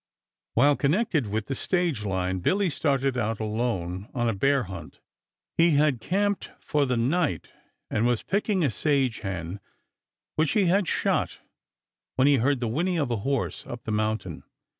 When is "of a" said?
12.97-13.17